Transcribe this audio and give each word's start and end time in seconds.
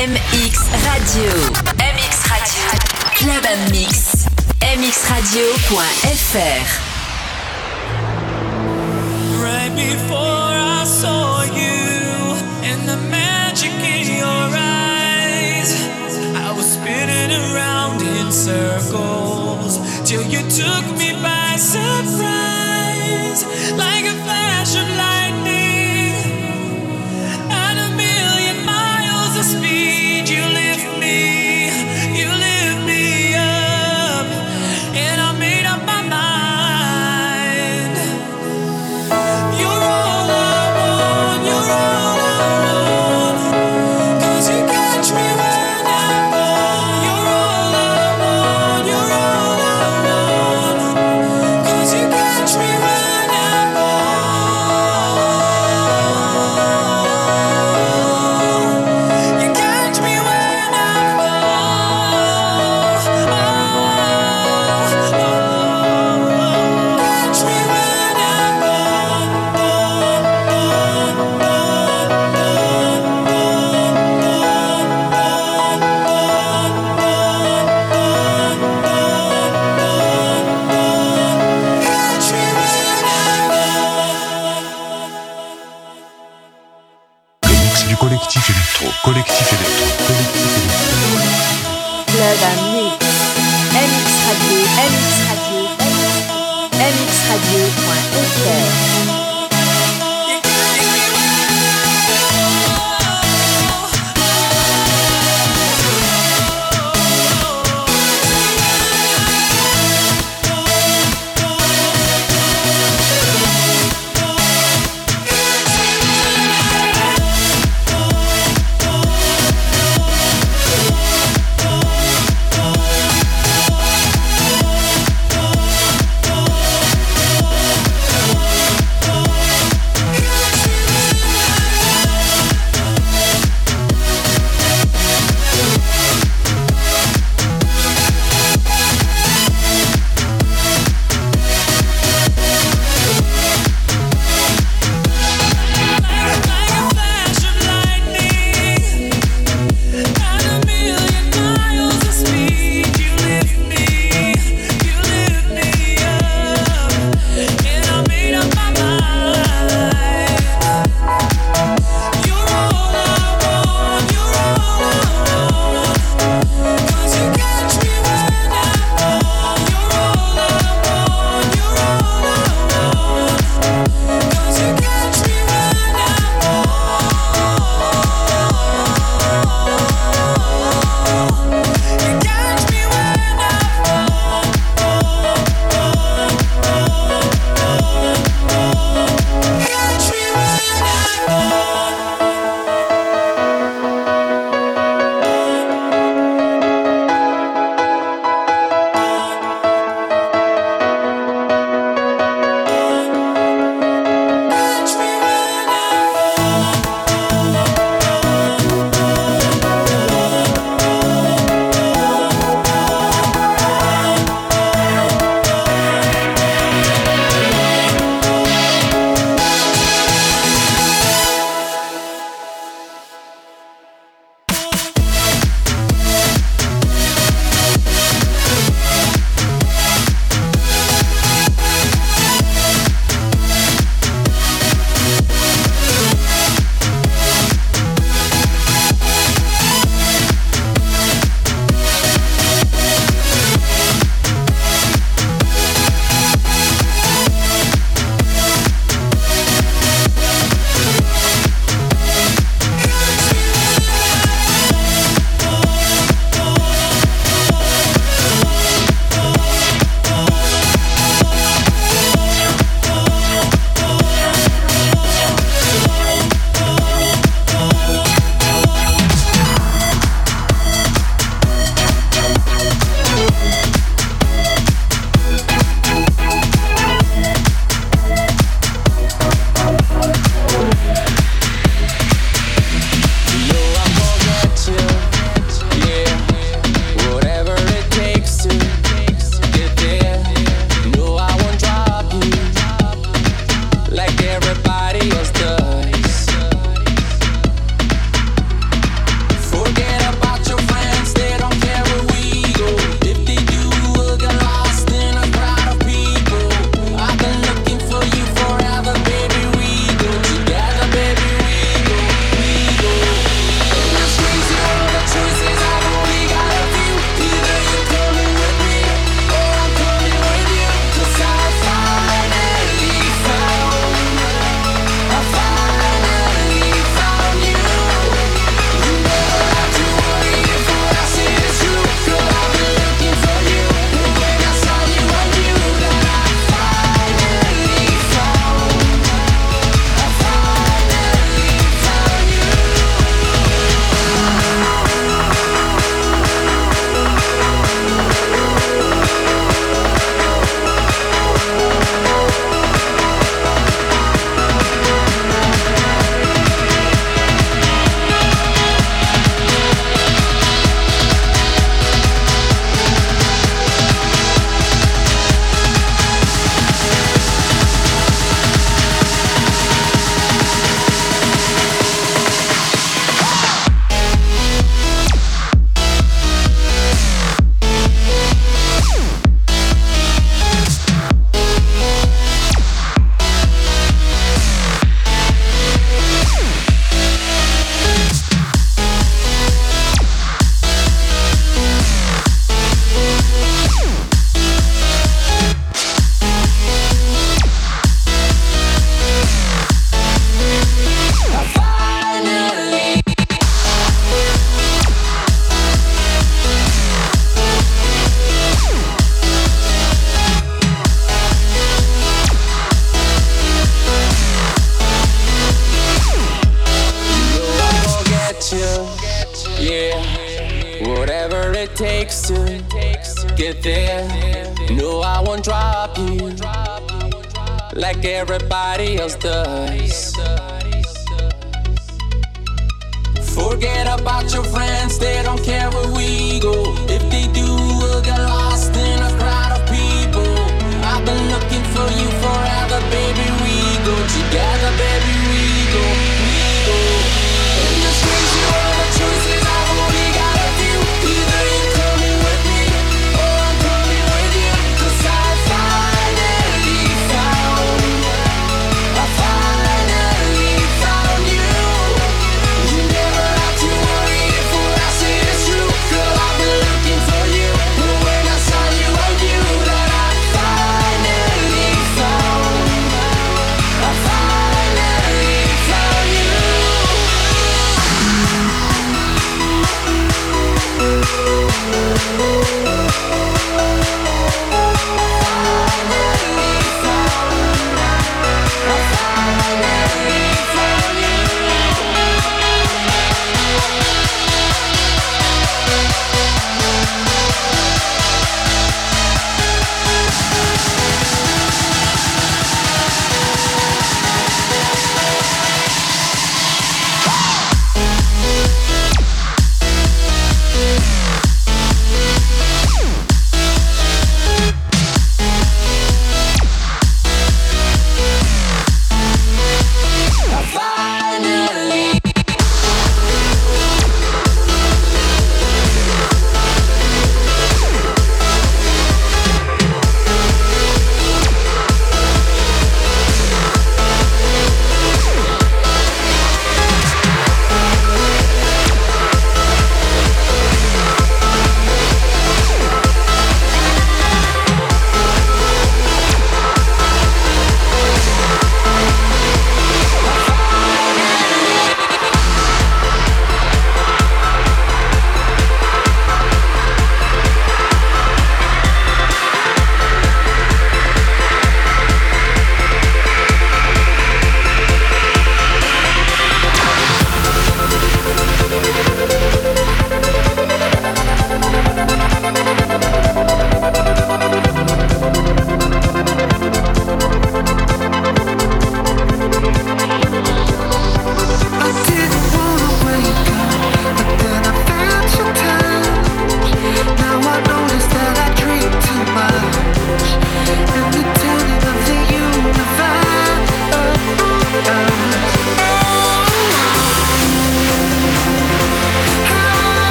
MX 0.00 0.56
Radio. 0.88 1.28
MX 1.76 2.14
Radio. 2.32 2.64
Club 3.20 3.44
and 3.46 3.70
Mix. 3.70 4.24
MXradio.fr. 4.62 5.60
Right 9.44 9.72
before 9.76 10.56
I 10.56 10.84
saw 10.86 11.42
you 11.42 12.32
and 12.64 12.88
the 12.88 12.96
magic 13.10 13.72
in 13.72 14.16
your 14.16 14.48
eyes, 14.56 15.70
I 16.34 16.50
was 16.56 16.72
spinning 16.72 17.32
around 17.52 18.00
in 18.00 18.32
circles 18.32 19.78
till 20.08 20.22
you 20.22 20.40
took 20.48 20.96
me 20.96 21.12
by 21.20 21.56
surprise. 21.56 22.39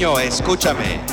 Escúchame. 0.00 1.09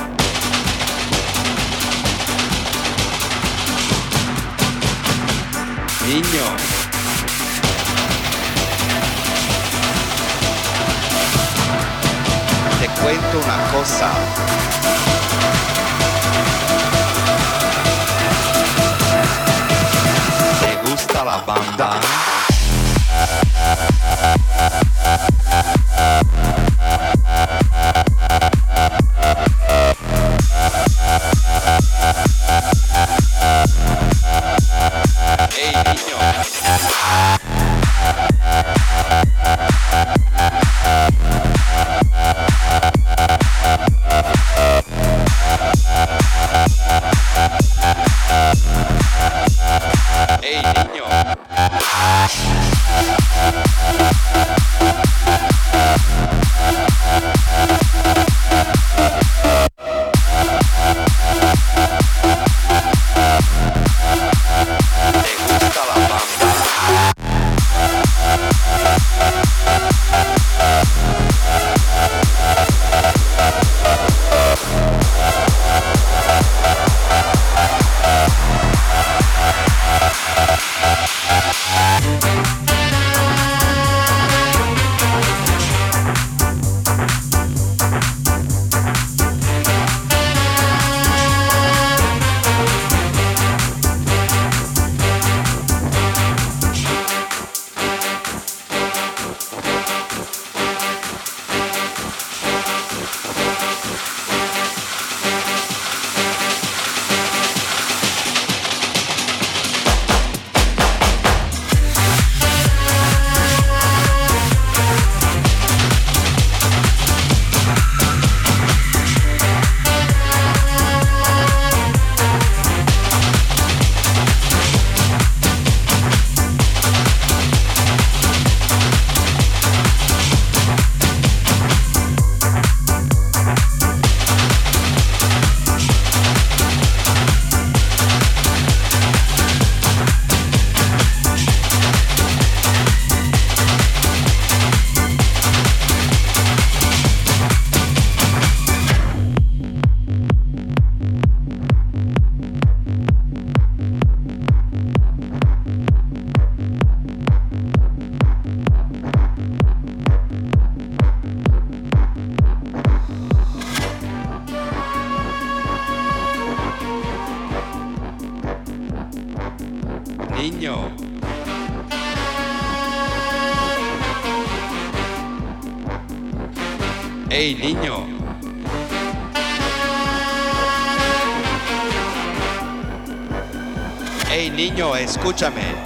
Escúchame. 185.28 185.77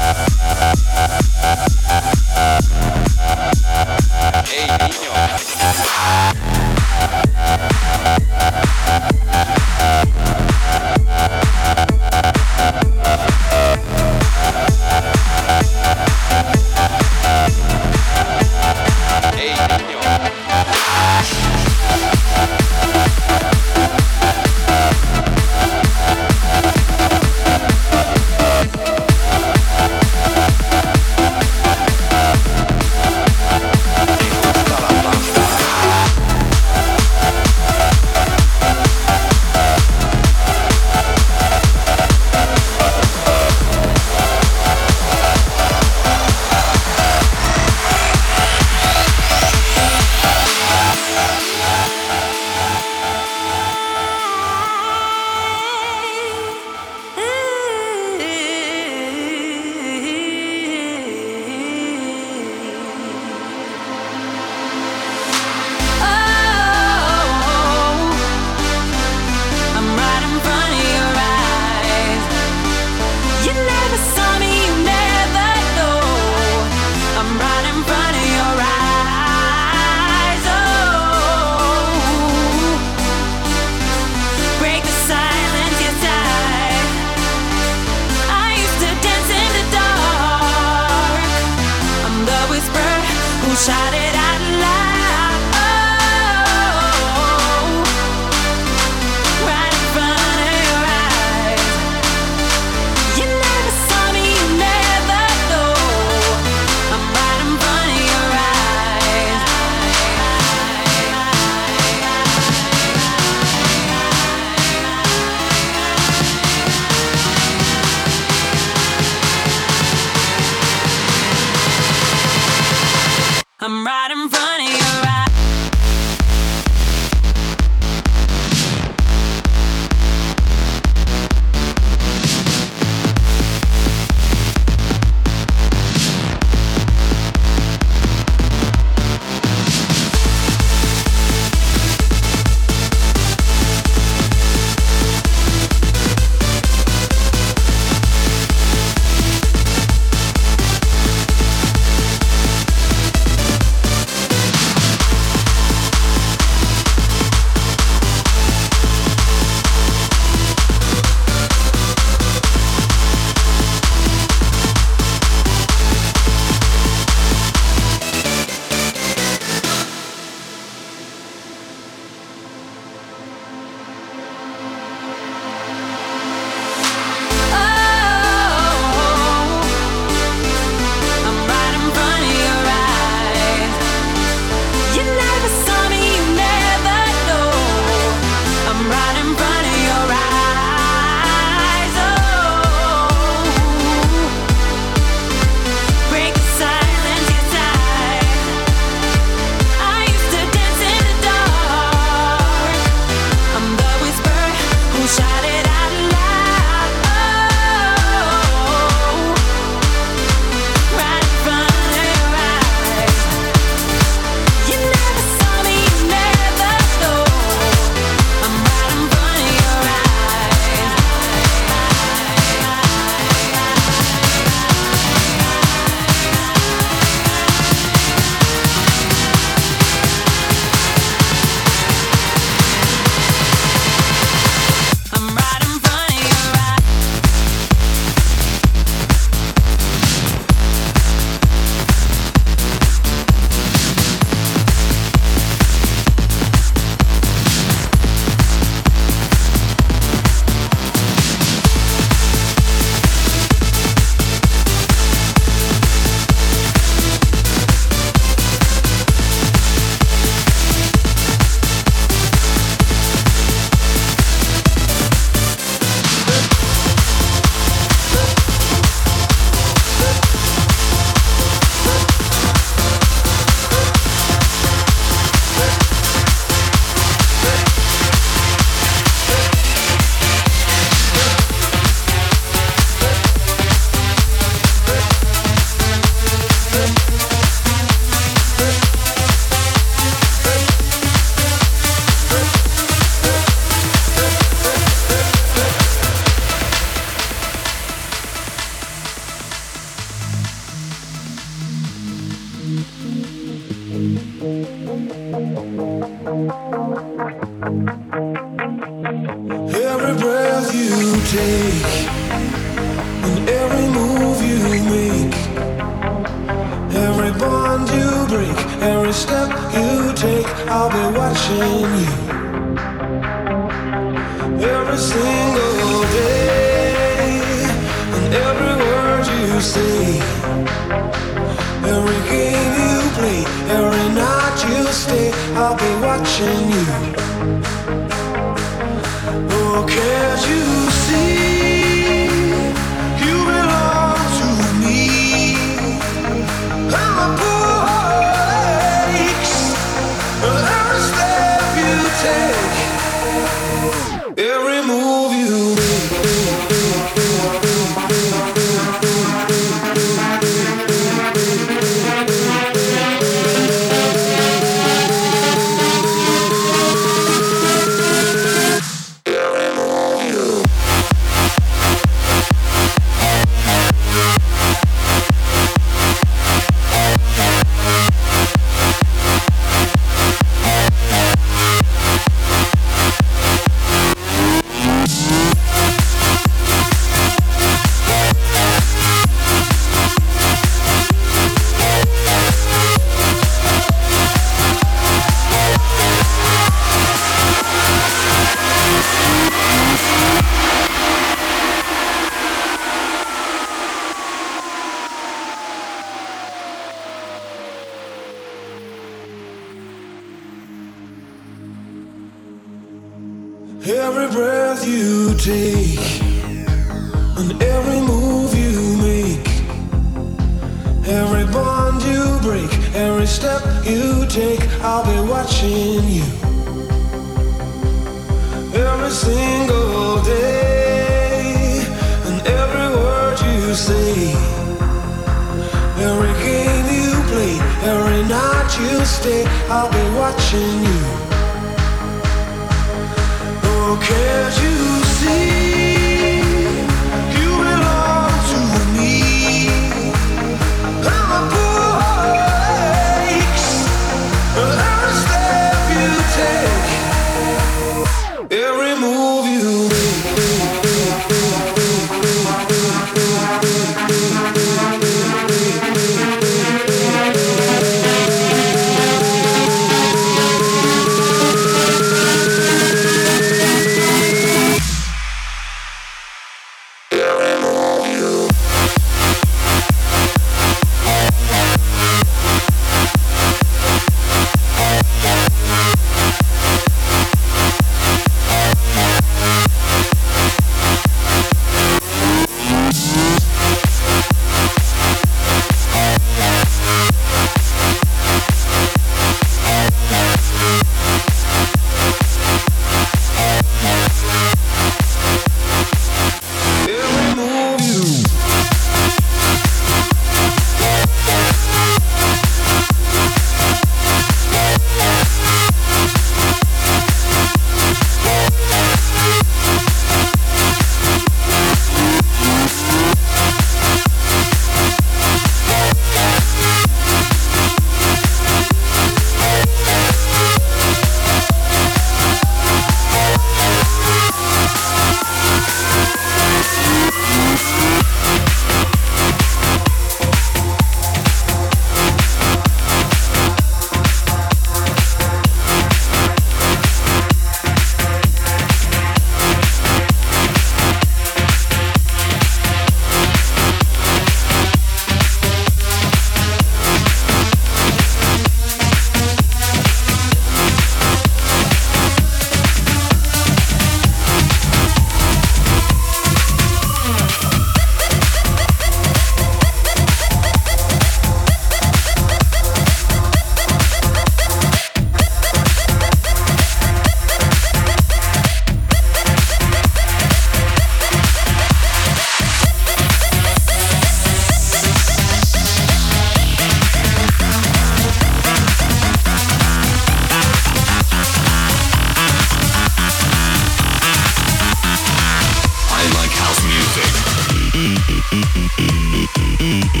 Mm-hmm. 599.61 600.00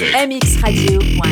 music. 0.00 0.12
MX 0.12 0.62
Radio. 0.64 1.23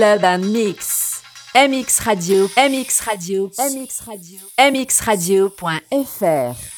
club 0.00 0.24
à 0.24 0.38
mix. 0.38 1.22
MX 1.54 2.00
Radio, 2.00 2.48
MX 2.56 3.00
Radio, 3.00 3.50
MX 3.58 4.00
Radio, 4.06 4.38
MX 4.58 5.00
Radio.fr. 5.02 6.69